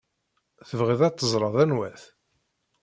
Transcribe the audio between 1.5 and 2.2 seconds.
anwa-t?